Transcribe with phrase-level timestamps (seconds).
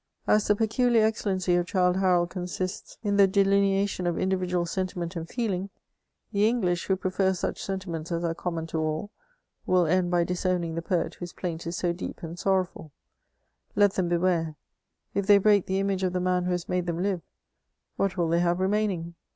[0.25, 5.15] As the peculiar excellency of Childe Harold consists in the de lineation of individual sentiment
[5.15, 5.69] and feeling,
[6.31, 9.11] the English, who prefer suc^ sentiments as are common to all,
[9.67, 12.89] vrill end by dis owning the poet whose plaint is so de^ and sorrowfuL
[13.75, 14.55] Let them beware:
[15.13, 17.21] if they break the image of the man who has made them live,
[17.95, 19.13] what will thej have remaining